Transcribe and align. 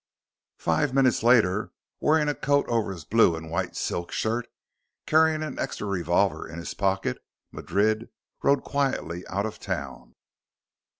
Five 0.57 0.95
minutes 0.95 1.21
later, 1.21 1.73
wearing 1.99 2.27
a 2.27 2.33
coat 2.33 2.65
over 2.67 2.91
his 2.91 3.05
blue 3.05 3.35
and 3.35 3.51
white 3.51 3.75
silk 3.75 4.11
shirt, 4.11 4.47
carrying 5.05 5.43
an 5.43 5.59
extra 5.59 5.85
revolver 5.85 6.47
in 6.49 6.57
his 6.57 6.73
pocket, 6.73 7.23
Madrid 7.51 8.09
rode 8.41 8.63
quietly 8.63 9.23
out 9.27 9.45
of 9.45 9.59
town. 9.59 10.15